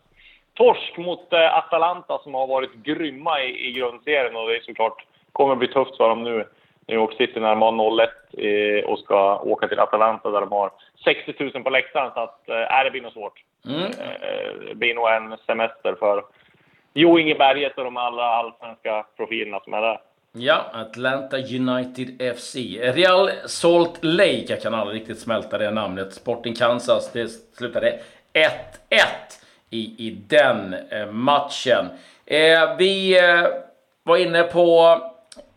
Torsk 0.55 0.97
mot 0.97 1.33
eh, 1.33 1.57
Atalanta 1.57 2.19
som 2.19 2.35
har 2.35 2.47
varit 2.47 2.75
grymma 2.75 3.43
i, 3.43 3.69
i 3.69 3.73
grundserien 3.73 4.37
och 4.37 4.49
det 4.49 4.57
är 4.57 4.61
såklart 4.61 5.05
kommer 5.33 5.53
att 5.53 5.59
bli 5.59 5.69
tufft 5.69 5.97
för 5.97 6.09
dem 6.09 6.25
nu. 6.25 6.45
New 6.87 6.99
York 6.99 7.17
City 7.17 7.41
när 7.41 7.49
de 7.49 7.63
har 7.63 7.73
0-1 7.73 8.79
eh, 8.79 8.85
och 8.85 8.99
ska 8.99 9.39
åka 9.39 9.69
till 9.69 9.81
Atalanta 9.81 10.31
där 10.31 10.41
de 10.41 10.53
har 10.53 10.71
60 11.05 11.35
000 11.55 11.63
på 11.63 11.71
läktaren. 11.71 12.11
Så 12.15 12.21
att, 12.21 12.49
eh, 12.49 12.85
det 12.85 12.91
blir 12.91 13.03
nog 13.03 13.13
svårt. 13.13 13.43
Mm. 13.69 13.83
Eh, 13.83 14.69
det 14.69 14.75
blir 14.75 14.95
nog 14.95 15.09
en 15.09 15.37
semester 15.47 15.95
för 15.95 16.25
Jo 16.95 17.19
Inge 17.19 17.35
Berget 17.35 17.79
och 17.79 17.85
de 17.85 17.97
allra 17.97 18.25
allsvenska 18.25 19.07
profilerna 19.17 19.61
som 19.61 19.75
är 19.75 19.81
där. 19.81 20.01
Ja, 20.33 20.65
Atlanta 20.73 21.37
United 21.37 22.37
FC. 22.37 22.57
Real 22.81 23.31
Salt 23.47 23.99
Lake, 24.05 24.45
jag 24.49 24.63
kan 24.63 24.75
aldrig 24.75 25.01
riktigt 25.01 25.19
smälta 25.19 25.59
det 25.59 25.71
namnet. 25.71 26.15
Sporting 26.15 26.55
Kansas, 26.55 27.13
det 27.13 27.29
slutade 27.29 27.99
1-1 28.33 28.49
i, 29.71 30.07
i 30.07 30.11
den 30.29 30.75
eh, 30.91 31.07
matchen. 31.07 31.87
Eh, 32.27 32.77
vi 32.79 33.19
eh, 33.19 33.47
var 34.03 34.17
inne 34.17 34.43
på 34.43 34.99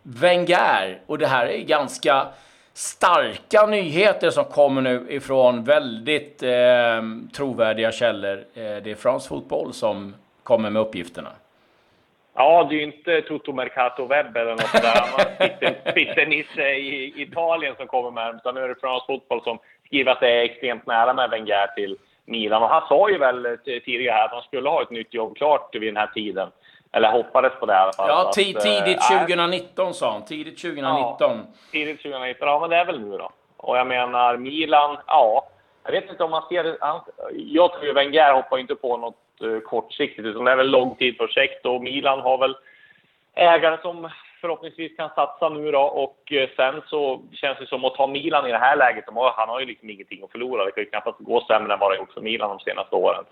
Wenger 0.03 1.01
och 1.05 1.17
det 1.17 1.27
här 1.27 1.45
är 1.45 1.57
ganska 1.57 2.27
starka 2.73 3.65
nyheter 3.65 4.29
som 4.29 4.45
kommer 4.45 4.81
nu 4.81 5.05
ifrån 5.09 5.63
väldigt 5.63 6.43
eh, 6.43 7.01
trovärdiga 7.35 7.91
källor. 7.91 8.37
Eh, 8.37 8.63
det 8.83 8.91
är 8.91 8.95
fransk 8.95 9.27
fotboll 9.27 9.73
som 9.73 10.15
kommer 10.43 10.69
med 10.69 10.81
uppgifterna. 10.81 11.29
Ja, 12.35 12.63
det 12.69 12.75
är 12.75 12.77
ju 12.77 12.83
inte 12.83 13.21
Toto 13.21 13.53
Mercato 13.53 14.05
Webb 14.05 14.37
eller 14.37 14.51
något 14.51 14.71
där. 14.71 15.91
Spitternisse 15.91 16.69
i 16.69 17.21
Italien 17.21 17.75
som 17.77 17.87
kommer 17.87 18.11
med 18.11 18.35
utan 18.35 18.55
nu 18.55 18.61
är 18.61 18.67
det 18.67 18.75
fransk 18.75 19.05
fotboll 19.05 19.43
som 19.43 19.59
skriver 19.85 20.11
att 20.11 20.19
det 20.19 20.31
är 20.31 20.43
extremt 20.43 20.85
nära 20.85 21.13
med 21.13 21.29
Wenger 21.29 21.67
till 21.67 21.97
Milan. 22.25 22.63
Och 22.63 22.69
han 22.69 22.87
sa 22.87 23.09
ju 23.09 23.17
väl 23.17 23.57
tidigare 23.65 24.23
att 24.23 24.31
han 24.31 24.41
skulle 24.41 24.69
ha 24.69 24.81
ett 24.81 24.89
nytt 24.89 25.13
jobb 25.13 25.37
klart 25.37 25.75
vid 25.75 25.81
den 25.81 25.97
här 25.97 26.07
tiden. 26.07 26.49
Eller 26.91 27.11
hoppades 27.11 27.53
på 27.59 27.65
det 27.65 27.73
i 27.73 27.75
alla 27.75 27.93
fall. 27.93 28.09
Ja, 28.09 28.21
Så 28.23 28.29
att, 28.29 28.63
tidigt 28.63 29.11
eh, 29.11 29.19
2019 29.19 29.93
sa 29.93 30.11
han. 30.11 30.25
Tidigt 30.25 30.61
2019. 30.61 31.15
Ja, 31.19 31.37
tidigt 31.71 32.01
2019. 32.01 32.47
Ja, 32.47 32.59
men 32.59 32.69
det 32.69 32.75
är 32.75 32.85
väl 32.85 33.01
nu 33.01 33.17
då. 33.17 33.31
Och 33.57 33.77
jag 33.77 33.87
menar, 33.87 34.37
Milan, 34.37 34.97
ja. 35.07 35.47
Jag 35.83 35.91
vet 35.91 36.09
inte 36.09 36.23
om 36.23 36.31
man 36.31 36.43
ser 36.49 36.63
det. 36.63 36.77
Han, 36.81 37.01
jag 37.33 37.71
tror 37.71 37.85
ju 37.85 37.93
Wenger 37.93 38.33
hoppar 38.33 38.57
inte 38.57 38.75
på 38.75 38.97
något 38.97 39.15
kortsiktigt, 39.65 40.25
utan 40.27 40.43
det 40.45 40.51
är 40.51 40.55
väl 40.55 40.69
långtidsprojekt 40.69 41.65
och 41.65 41.81
Milan 41.81 42.19
har 42.19 42.37
väl 42.37 42.55
ägare 43.35 43.77
som 43.81 44.09
förhoppningsvis 44.41 44.97
kan 44.97 45.09
satsa 45.09 45.49
nu 45.49 45.71
då. 45.71 45.81
Och 45.81 46.31
eh, 46.31 46.49
sen 46.55 46.81
så 46.87 47.21
känns 47.33 47.57
det 47.59 47.65
som 47.67 47.85
att 47.85 47.95
ta 47.95 48.07
Milan 48.07 48.47
i 48.47 48.51
det 48.51 48.57
här 48.57 48.75
läget. 48.75 49.05
De 49.05 49.17
har, 49.17 49.31
han 49.31 49.49
har 49.49 49.59
ju 49.59 49.65
liksom 49.65 49.89
ingenting 49.89 50.23
att 50.23 50.31
förlora. 50.31 50.65
Det 50.65 50.71
kan 50.71 50.83
ju 50.83 50.89
knappast 50.89 51.19
gå 51.19 51.41
sämre 51.47 51.73
än 51.73 51.79
vad 51.79 51.91
det 51.91 51.95
har 51.95 51.99
gjort 51.99 52.13
för 52.13 52.21
Milan 52.21 52.49
de 52.49 52.59
senaste 52.59 52.95
åren. 52.95 53.23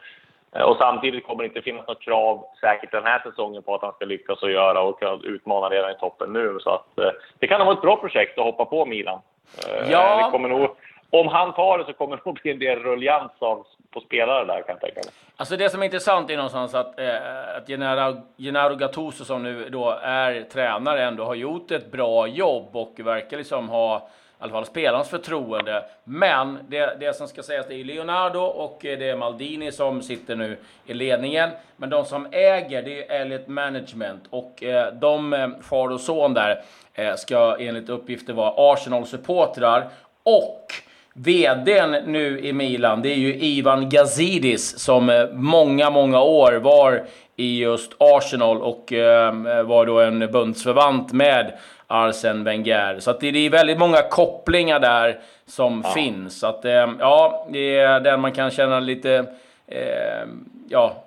Eh, 0.56 0.62
Och 0.62 0.78
samtidigt 0.78 1.28
kommer 1.28 1.44
det 1.44 1.48
inte 1.48 1.62
finnas 1.62 1.88
något 1.88 2.02
krav 2.02 2.46
säkert 2.62 2.92
den 2.92 3.04
här 3.04 3.20
säsongen 3.20 3.64
på 3.64 3.76
att 3.76 3.82
han 3.82 3.94
ska 3.94 4.06
lyckas 4.06 4.44
och 4.44 4.52
göra 4.52 4.82
och 4.82 5.00
utmana 5.24 5.70
redan 5.70 5.92
i 5.92 5.96
toppen 6.00 6.34
nu. 6.34 6.58
Så 6.60 6.70
att 6.70 7.00
eh, 7.00 7.12
det 7.40 7.48
kan 7.48 7.66
vara 7.66 7.76
ett 7.76 7.82
bra 7.82 7.96
projekt 7.96 8.38
att 8.38 8.46
hoppa 8.46 8.66
på 8.66 8.86
Milan. 8.86 9.20
Eh, 9.68 9.92
Ja. 9.92 10.26
Det 10.26 10.32
kommer 10.32 10.50
nog, 10.50 10.76
om 11.12 11.28
han 11.28 11.54
tar 11.54 11.78
det 11.78 11.86
så 11.86 11.94
kommer 11.94 12.16
det 12.16 12.22
nog 12.26 12.40
bli 12.42 12.52
en 12.52 12.60
del 12.60 12.80
rullians 12.80 13.32
av, 13.40 13.66
på 13.92 14.00
spelare 14.00 14.46
där 14.46 14.62
kan 14.62 14.66
jag 14.68 14.82
tänka 14.82 14.96
mig. 14.96 15.14
Alltså 15.36 15.58
det 15.58 15.70
som 15.70 15.82
är 15.82 15.86
intressant 15.86 16.30
är 16.30 16.36
någonstans 16.36 16.76
att, 16.76 17.00
eh, 17.00 17.58
att 17.58 17.68
Gennaro, 17.68 18.22
Gennaro 18.38 18.76
Gattuso 18.76 19.26
som 19.26 19.44
nu 19.44 19.70
då 19.70 19.90
är 20.02 20.42
tränare 20.42 21.04
ändå 21.04 21.24
har 21.24 21.36
gjort 21.36 21.72
ett 21.72 21.92
bra 21.92 22.28
jobb 22.28 22.76
och 22.76 22.94
verkar 22.98 23.38
liksom 23.38 23.70
ha 23.70 24.10
i 24.42 24.44
alla 24.44 24.52
fall 24.52 24.66
spelarnas 24.66 25.10
förtroende. 25.10 25.86
Men 26.04 26.60
det, 26.68 26.98
det 27.00 27.16
som 27.16 27.28
ska 27.28 27.44
sägas 27.44 27.68
det 27.68 27.76
är 27.76 27.84
Leonardo 27.84 28.40
och 28.40 28.78
det 28.82 29.10
är 29.10 29.16
Maldini 29.16 29.72
som 29.72 30.02
sitter 30.02 30.36
nu 30.36 30.58
i 30.86 30.94
ledningen. 30.94 31.50
Men 31.78 31.90
de 31.90 32.06
som 32.06 32.28
äger 32.32 32.82
det 32.82 33.12
är 33.12 33.22
Elliot 33.22 33.48
Management 33.48 34.24
och 34.30 34.64
eh, 34.64 34.94
de, 34.94 35.34
eh, 35.34 35.50
far 35.62 35.92
och 35.92 36.02
son 36.02 36.34
där, 36.34 36.64
eh, 36.94 37.16
ska 37.16 37.58
enligt 37.60 37.90
uppgifter 37.90 38.34
vara 38.34 38.74
Arsenal-supportrar 38.74 39.88
och 40.24 40.74
VDn 41.14 41.96
nu 42.06 42.40
i 42.40 42.54
Milan, 42.54 43.02
det 43.02 43.10
är 43.10 43.18
ju 43.18 43.36
Ivan 43.36 43.90
Gazidis 43.90 44.80
som 44.80 45.10
eh, 45.10 45.26
många, 45.34 45.90
många 45.90 46.22
år 46.22 46.54
var 46.54 47.04
i 47.36 47.60
just 47.60 47.92
Arsenal 47.98 48.62
och 48.62 48.94
eh, 48.94 49.64
var 49.64 49.86
då 49.86 50.00
en 50.00 50.32
bundsförvant 50.32 51.14
med 51.14 51.54
Arsene 51.88 52.44
Wenger. 52.44 53.00
Så 53.00 53.12
att 53.12 53.20
det 53.20 53.28
är 53.28 53.50
väldigt 53.50 53.80
många 53.80 54.02
kopplingar 54.02 54.80
där 54.80 55.20
som 55.46 55.84
finns. 55.84 56.40
Så 56.40 56.48
att 56.48 56.66
eh, 56.66 56.90
ja, 57.00 57.48
det 57.52 57.78
är 57.78 58.00
den 58.00 58.22
man 58.22 58.32
kan 58.32 58.52
känna 58.52 58.80
lite, 58.80 59.26
eh, 59.68 60.28
ja, 60.70 61.04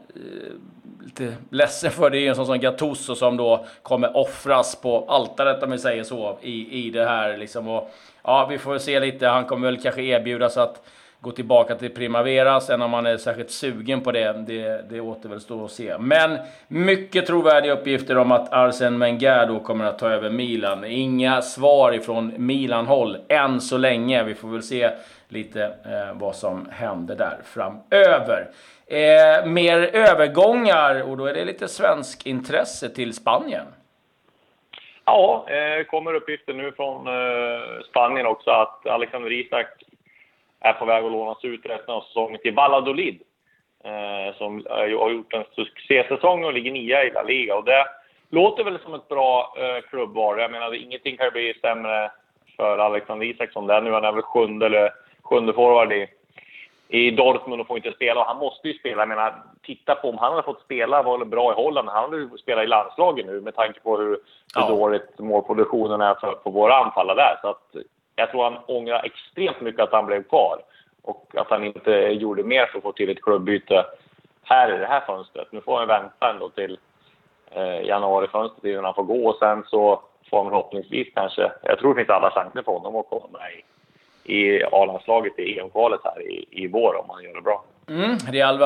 lite 1.21 1.37
ledsen 1.51 1.91
för. 1.91 2.11
Det 2.11 2.19
är 2.19 2.21
ju 2.21 2.29
en 2.29 2.37
sån 2.37 2.47
som 2.47 2.61
Gattuso 2.61 3.15
som 3.15 3.37
då 3.37 3.67
kommer 3.83 4.17
offras 4.17 4.77
på 4.77 5.05
altaret 5.09 5.63
om 5.63 5.71
vi 5.71 5.79
säger 5.79 6.03
så 6.03 6.39
i, 6.43 6.87
i 6.87 6.91
det 6.91 7.05
här 7.05 7.37
liksom. 7.37 7.69
Och, 7.69 7.91
ja, 8.23 8.47
vi 8.51 8.59
får 8.59 8.71
väl 8.71 8.81
se 8.81 9.01
lite. 9.01 9.27
Han 9.27 9.45
kommer 9.45 9.67
väl 9.67 9.83
kanske 9.83 10.03
erbjudas 10.03 10.57
att 10.57 10.83
gå 11.21 11.31
tillbaka 11.31 11.75
till 11.75 11.91
Primavera. 11.91 12.61
Sen 12.61 12.83
om 12.83 12.93
han 12.93 13.07
är 13.07 13.17
särskilt 13.17 13.51
sugen 13.51 14.01
på 14.01 14.13
det, 14.13 14.33
det, 14.47 14.91
det 14.91 15.01
återstår 15.01 15.65
att 15.65 15.71
se. 15.71 15.99
Men 15.99 16.39
mycket 16.69 17.27
trovärdiga 17.27 17.73
uppgifter 17.73 18.19
om 18.19 18.33
att 18.33 18.53
Arsene 18.53 18.99
Wenger 18.99 19.47
då 19.47 19.61
kommer 19.61 19.85
att 19.85 19.99
ta 19.99 20.09
över 20.09 20.31
Milan. 20.31 20.85
Inga 20.85 21.43
svar 21.43 21.93
ifrån 21.93 22.33
Milan-håll 22.37 23.19
än 23.29 23.61
så 23.61 23.77
länge. 23.77 24.23
Vi 24.23 24.35
får 24.35 24.49
väl 24.49 24.63
se 24.63 24.91
lite 25.29 25.65
eh, 25.65 26.21
vad 26.21 26.37
som 26.37 26.69
händer 26.73 27.17
där 27.17 27.39
framöver. 27.45 28.49
Eh, 28.87 29.47
mer 29.47 29.79
övergångar 29.93 31.11
och 31.11 31.17
då 31.17 31.27
är 31.27 31.35
det 31.35 31.45
lite 31.45 31.69
svensk 31.69 32.27
intresse 32.27 32.89
till 32.89 33.15
Spanien. 33.15 33.67
Ja, 35.05 35.47
eh, 35.49 35.85
kommer 35.85 36.15
uppgifter 36.15 36.55
nu 36.55 36.73
från 36.73 37.07
eh, 37.07 37.81
Spanien 37.91 38.27
också 38.27 38.51
att 38.51 38.87
Alexander 38.87 39.33
Isak 39.33 39.67
är 40.61 40.73
på 40.73 40.85
väg 40.85 41.05
att 41.05 41.13
lånas 41.13 41.45
ut 41.45 41.67
resten 41.67 41.95
av 41.95 42.01
säsongen 42.01 42.41
till 42.43 42.55
Valladolid. 42.55 43.21
Eh, 43.85 44.37
som 44.37 44.67
eh, 44.67 44.99
har 44.99 45.11
gjort 45.11 45.33
en 45.33 45.45
succésäsong 45.55 46.45
och 46.45 46.53
ligger 46.53 46.73
nia 46.73 47.05
i 47.05 47.11
La 47.11 47.23
Liga. 47.23 47.57
Och 47.57 47.65
det 47.65 47.85
låter 48.31 48.65
väl 48.65 48.79
som 48.79 48.95
ett 48.95 49.09
bra 49.09 49.55
eh, 49.59 49.89
klubbval. 49.91 50.41
Jag 50.41 50.51
menar, 50.51 50.75
ingenting 50.75 51.17
kan 51.17 51.27
ju 51.27 51.31
bli 51.31 51.55
sämre 51.61 52.11
för 52.57 52.79
Alexander 52.79 53.27
Isak 53.27 53.53
som 53.53 53.67
det 53.67 53.75
är 53.75 53.81
nu. 53.81 53.93
Han 53.93 54.05
är 54.05 54.13
väl 54.13 54.23
sjunde, 54.23 54.67
eller, 54.67 54.91
sjunde 55.25 55.53
forward 55.53 55.93
i, 55.93 56.07
i 56.89 57.11
Dortmund 57.11 57.61
och 57.61 57.67
får 57.67 57.77
inte 57.77 57.93
spela. 57.93 58.21
Och 58.21 58.27
han 58.27 58.37
måste 58.39 58.69
ju 58.69 58.79
spela. 58.79 59.03
Jag 59.03 59.09
menar, 59.09 59.35
titta 59.63 59.95
på 59.95 60.09
om 60.09 60.19
han 60.19 60.31
hade 60.33 60.43
fått 60.43 60.61
spela 60.61 61.03
var 61.03 61.25
bra 61.25 61.53
i 61.53 61.55
Holland. 61.55 61.89
Han 61.89 62.05
hade 62.05 62.17
ju 62.17 62.29
spelat 62.39 62.65
i 62.65 62.67
landslaget 62.67 63.27
nu 63.27 63.41
med 63.41 63.55
tanke 63.55 63.81
på 63.81 63.97
hur, 63.97 64.07
hur 64.09 64.19
Ja. 64.55 64.69
dåligt 64.69 65.19
målproduktionen 65.19 66.01
är 66.01 66.15
för, 66.15 66.33
på 66.33 66.51
våra 66.51 66.77
anfallare 66.77 67.17
där. 67.17 67.39
Så 67.43 67.49
att 67.49 67.75
jag 68.17 68.31
tror 68.31 68.45
han 68.45 68.59
ångrar 68.67 69.03
extremt 69.05 69.61
mycket 69.61 69.81
att 69.83 69.93
han 69.93 70.07
blev 70.07 70.23
kvar. 70.23 70.59
Och 71.03 71.35
att 71.37 71.51
han 71.51 71.65
inte 71.65 71.91
gjorde 71.93 72.43
mer 72.43 72.67
för 72.67 72.79
att 72.79 72.83
få 72.83 72.93
till 72.93 73.11
ett 73.11 73.23
klubbyte 73.23 73.85
här 74.43 74.75
i 74.75 74.79
det 74.79 74.87
här 74.87 75.01
fönstret. 75.01 75.53
Nu 75.53 75.61
får 75.61 75.79
han 75.79 75.89
vänta 75.89 76.31
ändå 76.31 76.49
till 76.49 76.79
eh, 77.51 77.81
januarifönstret 77.87 78.65
innan 78.65 78.85
han 78.85 78.95
får 78.95 79.03
gå. 79.03 79.29
Och 79.29 79.37
sen 79.39 79.65
så 79.67 80.03
får 80.31 80.37
han 80.39 80.47
förhoppningsvis 80.51 81.09
kanske, 81.15 81.53
jag 81.63 81.79
tror 81.79 81.95
det 81.95 82.01
finns 82.01 82.11
alla 82.11 82.31
chanser 82.31 82.63
för 82.63 82.73
honom 82.73 82.97
att 82.97 83.09
komma 83.09 83.27
med 83.33 83.53
i, 83.53 83.65
i 84.25 84.63
A-landslaget 84.63 85.39
i 85.39 85.59
EM-kvalet 85.59 86.01
här 86.05 86.23
i, 86.23 86.47
i 86.51 86.67
vår 86.67 86.97
om 86.97 87.07
han 87.09 87.23
gör 87.23 87.35
det 87.35 87.43
bra. 87.43 87.65
Mm, 87.89 88.19
Real 88.19 88.59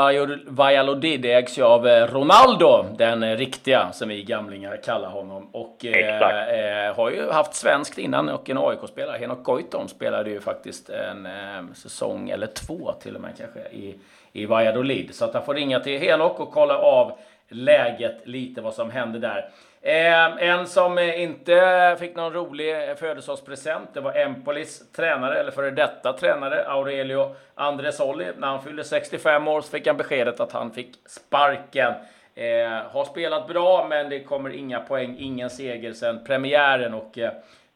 Valladolid 0.46 1.24
ägs 1.24 1.58
ju 1.58 1.62
av 1.62 1.88
eh, 1.88 2.06
Ronaldo, 2.06 2.84
den 2.96 3.22
eh, 3.22 3.36
riktiga 3.36 3.92
som 3.92 4.08
vi 4.08 4.22
gamlingar 4.22 4.80
kallar 4.84 5.10
honom. 5.10 5.48
Och 5.52 5.84
eh, 5.84 6.86
eh, 6.86 6.96
har 6.96 7.10
ju 7.10 7.30
haft 7.30 7.54
svenskt 7.54 7.98
innan 7.98 8.28
och 8.28 8.50
en 8.50 8.58
AIK-spelare. 8.58 9.18
Henok 9.18 9.44
Goitom 9.44 9.88
spelade 9.88 10.30
ju 10.30 10.40
faktiskt 10.40 10.90
en 10.90 11.26
eh, 11.26 11.72
säsong, 11.74 12.30
eller 12.30 12.46
två 12.46 12.92
till 12.92 13.14
och 13.14 13.20
med 13.20 13.30
kanske, 13.38 13.60
i, 13.60 13.94
i 14.32 14.46
Valladolid. 14.46 15.14
Så 15.14 15.24
att 15.24 15.34
han 15.34 15.44
får 15.44 15.54
ringa 15.54 15.80
till 15.80 16.00
Henok 16.00 16.40
och 16.40 16.52
kolla 16.52 16.78
av 16.78 17.12
läget 17.48 18.20
lite, 18.24 18.60
vad 18.60 18.74
som 18.74 18.90
hände 18.90 19.18
där. 19.18 19.48
Eh, 19.88 20.48
en 20.48 20.66
som 20.66 20.98
eh, 20.98 21.22
inte 21.22 21.96
fick 21.98 22.16
någon 22.16 22.32
rolig 22.32 22.88
eh, 22.88 22.94
födelsedagspresent, 22.94 23.94
det 23.94 24.00
var 24.00 24.14
Empolis 24.16 24.92
tränare, 24.92 25.40
eller 25.40 25.50
före 25.50 25.70
detta 25.70 26.12
tränare, 26.12 26.68
Aurelio 26.68 27.36
Andresoli. 27.54 28.26
När 28.36 28.48
han 28.48 28.62
fyllde 28.62 28.84
65 28.84 29.48
år 29.48 29.60
så 29.60 29.70
fick 29.70 29.86
han 29.86 29.96
beskedet 29.96 30.40
att 30.40 30.52
han 30.52 30.70
fick 30.70 30.94
sparken. 31.06 31.92
Eh, 32.34 32.90
har 32.90 33.04
spelat 33.04 33.48
bra, 33.48 33.86
men 33.88 34.10
det 34.10 34.20
kommer 34.20 34.50
inga 34.50 34.80
poäng, 34.80 35.16
ingen 35.18 35.50
seger 35.50 35.92
sen 35.92 36.24
premiären 36.24 36.94
och 36.94 37.18
eh, 37.18 37.32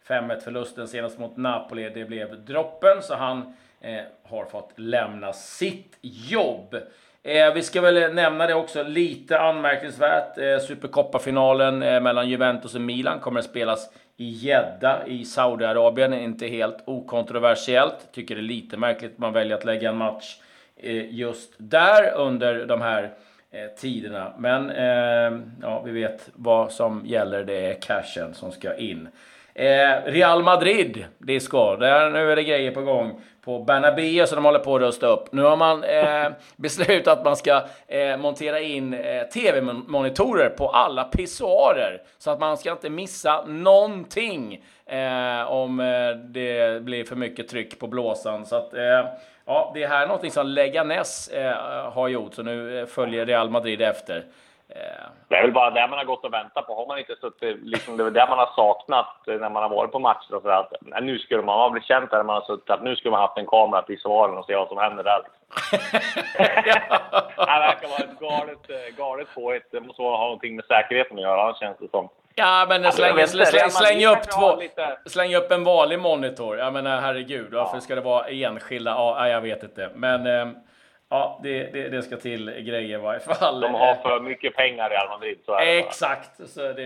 5-1 0.09 0.41
förlusten 0.41 0.89
senast 0.89 1.19
mot 1.19 1.37
Napoli, 1.37 1.91
det 1.91 2.05
blev 2.05 2.45
droppen, 2.45 3.03
så 3.03 3.15
han 3.15 3.57
eh, 3.81 4.03
har 4.23 4.45
fått 4.45 4.73
lämna 4.77 5.33
sitt 5.33 5.99
jobb. 6.01 6.77
Eh, 7.25 7.55
vi 7.55 7.63
ska 7.63 7.81
väl 7.81 8.15
nämna 8.15 8.47
det 8.47 8.55
också, 8.55 8.83
lite 8.83 9.41
anmärkningsvärt. 9.41 10.39
Eh, 10.39 10.59
Supercoppa-finalen 10.59 11.83
eh, 11.83 12.01
mellan 12.01 12.29
Juventus 12.29 12.75
och 12.75 12.81
Milan 12.81 13.21
kommer 13.21 13.41
att 13.41 13.47
spelas 13.47 13.91
i 14.17 14.25
Jeddah 14.25 14.99
i 15.07 15.25
Saudiarabien. 15.25 16.15
Inte 16.15 16.47
helt 16.47 16.79
okontroversiellt. 16.85 18.13
Tycker 18.13 18.35
det 18.35 18.41
är 18.41 18.43
lite 18.43 18.77
märkligt 18.77 19.13
att 19.13 19.19
man 19.19 19.33
väljer 19.33 19.57
att 19.57 19.65
lägga 19.65 19.89
en 19.89 19.97
match 19.97 20.37
eh, 20.77 21.15
just 21.15 21.55
där 21.59 22.15
under 22.15 22.67
de 22.67 22.81
här 22.81 23.03
eh, 23.51 23.67
tiderna. 23.81 24.33
Men 24.39 24.71
eh, 24.71 25.41
ja, 25.63 25.83
vi 25.85 25.93
vet 25.93 26.31
vad 26.35 26.73
som 26.73 27.03
gäller. 27.07 27.45
Det 27.45 27.67
är 27.67 27.81
cashen 27.81 28.35
som 28.35 28.53
ska 28.53 28.77
in. 28.77 29.09
Eh, 29.55 30.05
Real 30.05 30.43
Madrid, 30.43 31.05
Disco. 31.19 31.77
Där, 31.77 32.11
nu 32.11 32.33
är 32.33 32.37
det 32.37 32.43
grejer 32.43 32.71
på 32.71 32.83
gång 32.83 33.21
på 33.45 33.59
Bernabéu 33.59 34.27
som 34.27 34.37
de 34.37 34.45
håller 34.45 34.59
på 34.59 34.75
att 34.75 34.81
rusta 34.81 35.07
upp. 35.07 35.33
Nu 35.33 35.43
har 35.43 35.57
man 35.57 35.85
eh, 35.85 36.33
beslutat 36.57 37.19
att 37.19 37.25
man 37.25 37.37
ska 37.37 37.63
eh, 37.87 38.17
montera 38.17 38.61
in 38.61 38.95
eh, 38.95 39.23
tv-monitorer 39.23 40.49
på 40.49 40.69
alla 40.69 41.05
pissoarer. 41.05 42.03
Så 42.19 42.31
att 42.31 42.41
man 42.41 42.59
ska 42.59 42.73
inte 42.73 42.91
missa 42.91 43.45
någonting 43.47 44.65
eh, 44.87 45.53
om 45.53 45.81
eh, 45.81 46.11
det 46.17 46.83
blir 46.83 47.05
för 47.05 47.17
mycket 47.17 47.49
tryck 47.49 47.79
på 47.79 47.87
blåsan. 47.87 48.47
Så 48.47 48.57
att, 48.57 48.75
eh, 48.75 49.05
ja, 49.47 49.73
det 49.75 49.87
här 49.87 50.03
är 50.03 50.07
någonting 50.07 50.31
som 50.31 50.47
Leganes 50.47 51.29
eh, 51.29 51.57
har 51.93 52.09
gjort, 52.09 52.35
så 52.35 52.43
nu 52.43 52.81
eh, 52.81 52.87
följer 52.87 53.27
Real 53.27 53.51
Madrid 53.51 53.83
efter. 53.83 54.25
Eh, 54.75 55.07
Det 55.29 55.37
är 55.37 55.43
väl 55.43 55.53
bara 55.53 55.71
det 55.71 55.87
man 55.87 55.99
har 55.99 56.05
gått 56.05 56.25
och 56.25 56.33
väntat 56.33 56.67
på. 56.67 56.75
Har 56.75 56.87
man 56.87 56.99
inte 56.99 57.17
suttit, 57.17 57.57
liksom, 57.63 57.97
det 57.97 58.05
är 58.05 58.11
det 58.11 58.27
man 58.29 58.39
har 58.39 58.51
saknat 58.57 59.29
eh, 59.29 59.35
när 59.35 59.51
man 59.51 59.63
har 59.63 59.71
varit 59.71 59.93
på 59.93 59.99
matcher 59.99 60.35
och 60.35 60.43
så 60.43 60.49
att 60.49 60.73
nej, 60.81 61.03
Nu 61.03 61.19
skulle 61.19 61.43
man 61.43 61.59
ha 61.59 61.71
blivit 61.71 61.89
känt 61.89 62.11
där 62.11 62.23
man 62.23 62.35
har 62.35 62.43
suttit, 62.43 62.71
att 62.71 62.83
nu 62.83 62.97
skulle 62.97 63.11
man 63.13 63.21
haft 63.21 63.39
en 63.39 63.47
kamera 63.47 63.83
på 63.83 63.95
svaren 64.03 64.39
och 64.39 64.47
se 64.47 64.57
vad 64.57 64.69
som 64.69 64.79
händer 64.79 65.05
där. 65.05 65.21
det 67.37 67.47
verkar 67.47 67.89
vara 67.89 68.05
ett 68.11 68.21
galet, 68.21 68.71
eh, 68.71 68.97
galet 68.97 69.29
påhitt. 69.35 69.69
Det 69.73 69.81
måste 69.81 70.03
ha 70.03 70.19
någonting 70.19 70.57
med 70.57 70.65
säkerheten 70.65 71.17
att 71.17 71.23
göra, 71.23 71.55
känns 71.55 71.79
det 71.79 71.91
som. 71.91 72.09
Ja, 72.35 72.67
men 72.69 72.93
släng, 72.93 73.27
släng, 73.27 73.47
släng, 73.47 73.71
släng 73.71 74.07
upp 74.07 74.19
har 74.33 74.51
två, 74.53 74.61
lite- 74.61 74.99
släng 75.07 75.35
upp 75.35 75.51
en 75.53 75.65
vanlig 75.65 75.99
monitor. 75.99 76.59
Jag 76.59 76.73
menar 76.73 77.01
herregud, 77.01 77.55
varför 77.55 77.77
Ja. 77.77 77.81
ska 77.81 77.95
det 77.95 78.01
vara 78.01 78.25
enskilda? 78.29 78.91
Ja, 78.91 79.29
jag 79.29 79.41
vet 79.41 79.63
inte. 79.63 79.91
Men 79.95 80.27
eh, 80.27 80.47
Ja, 81.13 81.39
det, 81.43 81.73
det, 81.73 81.89
det, 81.89 82.03
ska 82.03 82.17
till 82.17 82.51
grejer 82.51 82.99
i 82.99 83.03
varje 83.03 83.21
fall. 83.21 83.61
De 83.61 83.75
har 83.75 83.95
för 83.95 84.21
mycket 84.21 84.57
pengar 84.57 84.91
i 84.91 84.95
Real 84.95 85.09
Madrid. 85.09 85.39
Så 85.47 85.55
är 85.55 85.67
det 85.67 85.79
Exakt, 85.79 86.49
så 86.49 86.61
det, 86.61 86.83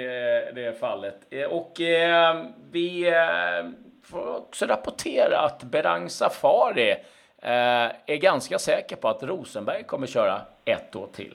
det 0.55 0.65
är 0.65 0.73
fallet. 0.73 1.15
Och 1.51 1.81
eh, 1.81 2.45
vi 2.71 3.09
eh, 3.09 3.71
får 4.05 4.37
också 4.37 4.67
rapportera 4.67 5.39
att 5.39 5.63
Berang 5.63 6.09
Safari 6.09 6.91
eh, 6.91 7.91
är 8.07 8.17
ganska 8.17 8.59
säker 8.59 8.97
på 8.97 9.09
att 9.09 9.23
Rosenberg 9.23 9.85
kommer 9.85 10.07
köra 10.07 10.41
ett 10.65 10.97
år 10.97 11.09
till. 11.15 11.35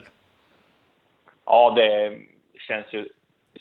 Ja, 1.44 1.72
det 1.76 2.18
känns 2.68 2.86
ju... 2.90 3.08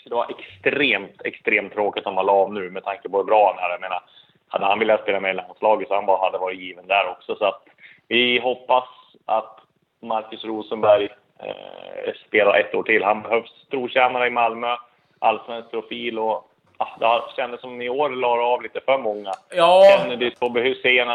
Det 0.04 0.16
var 0.16 0.36
extremt, 0.40 1.22
extremt 1.22 1.74
tråkigt 1.74 2.06
om 2.06 2.16
man 2.16 2.26
la 2.26 2.34
av 2.34 2.54
nu 2.54 2.70
med 2.70 2.84
tanke 2.84 3.10
på 3.10 3.18
hur 3.18 3.24
bra 3.24 3.54
han 3.56 3.66
är. 3.66 3.70
Jag 3.70 3.82
menar, 3.82 4.04
hade 4.48 4.66
han 4.66 4.80
velat 4.80 5.02
spela 5.02 5.20
med 5.20 5.32
i 5.32 5.34
landslaget 5.34 5.88
så 5.88 5.96
han 5.96 6.06
bara 6.06 6.26
hade 6.26 6.38
varit 6.38 6.60
given 6.60 6.88
där 6.88 7.08
också. 7.10 7.36
Så 7.36 7.46
att 7.46 7.64
vi 8.08 8.40
hoppas 8.40 9.01
att 9.26 9.60
Marcus 10.02 10.44
Rosenberg 10.44 11.10
eh, 11.40 12.14
spelar 12.28 12.60
ett 12.60 12.76
år 12.76 12.84
till. 12.84 13.04
Han 13.04 13.22
behövs 13.22 13.68
trotjänare 13.70 14.28
i 14.28 14.30
Malmö, 14.30 14.76
allsvensk 15.20 15.72
profil 15.72 16.20
och 16.20 16.52
ah, 16.78 16.98
det 17.00 17.36
kändes 17.36 17.62
som 17.62 17.82
i 17.82 17.90
år 17.90 18.10
la 18.10 18.28
av 18.28 18.62
lite 18.62 18.82
för 18.86 18.98
många. 18.98 19.32
Ja. 19.56 19.84
Kennedy, 19.98 20.32
Tobbe 20.32 20.62
Hysén, 20.62 21.08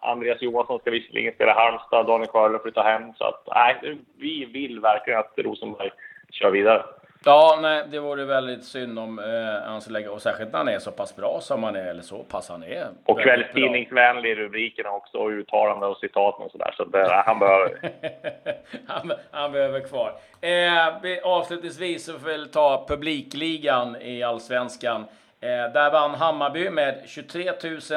Andreas 0.00 0.42
Johansson 0.42 0.78
ska 0.78 0.90
visserligen 0.90 1.34
spela 1.34 1.54
Halmstad, 1.54 2.06
Daniel 2.06 2.30
Sjöler 2.30 2.58
flytta 2.58 2.82
hem. 2.82 3.12
Så 3.14 3.24
att, 3.24 3.48
nej, 3.54 3.98
vi 4.18 4.44
vill 4.44 4.80
verkligen 4.80 5.20
att 5.20 5.32
Rosenberg 5.36 5.90
kör 6.30 6.50
vidare. 6.50 6.82
Ja, 7.26 7.58
nej, 7.62 7.84
det 7.90 7.98
vore 7.98 8.24
väldigt 8.24 8.64
synd 8.64 8.98
om 8.98 9.18
eh, 9.18 9.68
han 9.68 9.80
skulle 9.80 9.98
lägga, 9.98 10.12
och 10.12 10.22
särskilt 10.22 10.52
när 10.52 10.58
han 10.58 10.68
är 10.68 10.78
så 10.78 10.90
pass 10.90 11.16
bra 11.16 11.38
som 11.42 11.62
han 11.62 11.76
är, 11.76 11.86
eller 11.86 12.02
så 12.02 12.22
pass 12.22 12.48
han 12.48 12.62
är. 12.62 12.88
Och 13.04 13.20
kvällstidningsvänlig 13.20 14.30
i 14.30 14.34
rubrikerna 14.34 14.90
också, 14.90 15.18
och 15.18 15.30
uttalanden 15.30 15.90
och 15.90 15.96
citat 15.96 16.34
och 16.38 16.50
sådär. 16.50 16.74
Så 16.76 16.84
det, 16.84 17.22
han 17.26 17.38
behöver 17.38 17.78
han, 18.86 19.12
han 19.30 19.52
behöver 19.52 19.80
kvar. 19.80 20.12
Eh, 20.40 21.18
avslutningsvis 21.24 22.04
så 22.04 22.12
får 22.12 22.28
vi 22.28 22.48
ta 22.48 22.86
publikligan 22.88 23.96
i 24.02 24.22
Allsvenskan. 24.22 25.04
Eh, 25.40 25.72
där 25.72 25.92
vann 25.92 26.14
Hammarby 26.14 26.70
med 26.70 27.02
23 27.06 27.52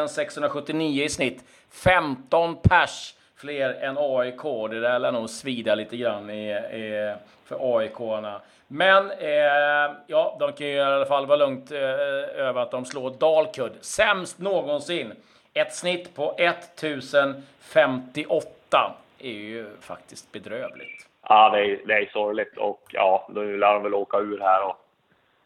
679 0.08 1.04
i 1.04 1.10
snitt. 1.10 1.44
15 1.84 2.56
pers 2.56 3.14
fler 3.38 3.74
än 3.74 3.96
AIK. 4.00 4.70
Det 4.70 4.80
där 4.80 5.00
lär 5.00 5.12
nog 5.12 5.30
svida 5.30 5.76
lite 5.76 5.98
grann 5.98 6.30
i, 6.30 6.52
i, 6.52 7.16
för 7.46 7.78
AIK-arna. 7.78 8.42
Men 8.68 9.12
eh, 9.12 9.92
ja, 10.08 10.38
de 10.40 10.54
kan 10.54 10.68
ju 10.68 10.74
i 10.74 10.80
alla 10.80 11.06
fall 11.06 11.26
vara 11.26 11.38
lugnt 11.38 11.72
eh, 11.72 11.80
över 12.48 12.62
att 12.62 12.72
de 12.72 12.86
slår 12.86 13.10
Dalkurd. 13.10 13.72
Sämst 13.82 14.40
någonsin. 14.40 15.14
Ett 15.54 15.74
snitt 15.74 16.16
på 16.16 16.36
1058 16.38 18.94
är 19.20 19.32
ju 19.32 19.66
faktiskt 19.82 20.32
bedrövligt. 20.32 21.08
Ja, 21.30 21.50
det 21.50 21.60
är, 21.60 21.80
det 21.86 21.94
är 21.94 22.10
sorgligt 22.14 22.58
och 22.58 22.82
ja, 22.90 23.28
nu 23.30 23.58
lär 23.58 23.74
de 23.74 23.84
väl 23.84 23.94
åka 23.94 24.18
ur 24.18 24.40
här 24.40 24.68
och 24.68 24.78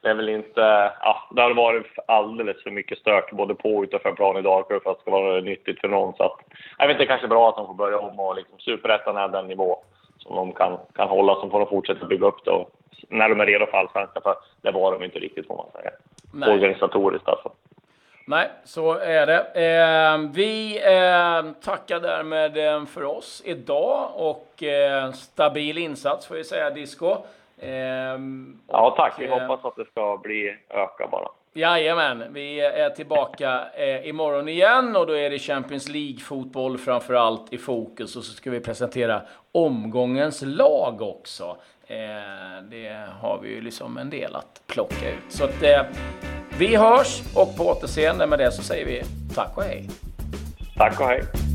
det 0.01 0.09
är 0.09 0.13
väl 0.13 0.29
inte, 0.29 0.91
ja, 1.01 1.10
det 1.35 1.41
har 1.41 1.53
varit 1.53 1.87
alldeles 2.05 2.63
för 2.63 2.71
mycket 2.71 2.97
stök 2.97 3.31
både 3.31 3.55
på 3.55 3.75
och 3.75 3.83
utanför 3.83 4.11
plan 4.11 4.37
i 4.37 4.41
Dalkurd 4.41 4.83
för 4.83 4.91
att 4.91 4.97
det 4.97 5.01
ska 5.01 5.11
vara 5.11 5.41
nyttigt 5.41 5.81
för 5.81 5.87
någon. 5.87 6.13
Så 6.13 6.23
att, 6.23 6.39
jag 6.77 6.87
vet 6.87 6.95
inte, 6.95 7.05
kanske 7.05 7.27
bra 7.27 7.49
att 7.49 7.55
de 7.55 7.67
får 7.67 7.73
börja 7.73 7.99
om 7.99 8.19
och 8.19 8.35
liksom 8.35 8.59
superettan 8.59 9.17
är 9.17 9.27
den 9.27 9.47
nivå 9.47 9.79
som 10.17 10.35
de 10.35 10.53
kan, 10.53 10.77
kan 10.95 11.07
hålla, 11.07 11.35
så 11.35 11.49
får 11.49 11.59
de 11.59 11.67
fortsätta 11.67 12.05
bygga 12.05 12.27
upp 12.27 12.45
det. 12.45 12.51
Och 12.51 12.69
när 13.09 13.29
de 13.29 13.39
är 13.39 13.45
redo 13.45 13.65
för 13.65 13.77
allsvenskan, 13.77 14.21
för 14.23 14.35
det 14.61 14.71
var 14.71 14.91
de 14.91 15.03
inte 15.03 15.19
riktigt 15.19 15.47
får 15.47 15.57
man 15.57 15.71
säga. 15.71 15.91
Nej. 16.33 16.53
Organisatoriskt 16.53 17.27
alltså. 17.27 17.51
Nej, 18.27 18.49
så 18.63 18.93
är 18.93 19.25
det. 19.25 19.39
Eh, 19.39 20.17
vi 20.33 20.77
eh, 20.77 21.51
tackar 21.63 21.99
därmed 21.99 22.57
eh, 22.57 22.85
för 22.85 23.03
oss 23.03 23.41
idag 23.45 24.09
och 24.15 24.63
eh, 24.63 25.11
stabil 25.11 25.77
insats 25.77 26.27
får 26.27 26.35
vi 26.35 26.43
säga, 26.43 26.69
Disco. 26.69 27.17
Ehm, 27.61 28.57
ja, 28.67 28.93
tack. 28.97 29.13
Vi 29.19 29.25
eh, 29.25 29.39
hoppas 29.39 29.65
att 29.65 29.75
det 29.75 29.85
ska 29.85 30.17
bli 30.23 30.55
öka 30.69 31.07
bara. 31.11 31.27
Jajamän, 31.53 32.23
vi 32.33 32.59
är 32.59 32.89
tillbaka 32.89 33.63
eh, 33.75 34.07
imorgon 34.07 34.47
igen 34.47 34.95
och 34.95 35.07
då 35.07 35.17
är 35.17 35.29
det 35.29 35.39
Champions 35.39 35.89
League-fotboll 35.89 36.77
framför 36.77 37.13
allt 37.13 37.53
i 37.53 37.57
fokus 37.57 38.15
och 38.15 38.23
så 38.23 38.33
ska 38.33 38.51
vi 38.51 38.59
presentera 38.59 39.21
omgångens 39.51 40.41
lag 40.45 41.01
också. 41.01 41.57
Eh, 41.87 42.63
det 42.69 43.07
har 43.21 43.39
vi 43.43 43.49
ju 43.49 43.61
liksom 43.61 43.97
en 43.97 44.09
del 44.09 44.35
att 44.35 44.61
plocka 44.67 45.09
ut. 45.09 45.31
Så 45.31 45.43
att, 45.43 45.63
eh, 45.63 45.81
vi 46.59 46.75
hörs 46.75 47.21
och 47.35 47.57
på 47.57 47.63
återseende 47.63 48.27
med 48.27 48.39
det 48.39 48.51
så 48.51 48.63
säger 48.63 48.85
vi 48.85 49.03
tack 49.35 49.57
och 49.57 49.63
hej. 49.63 49.89
Tack 50.77 50.99
och 50.99 51.05
hej. 51.05 51.50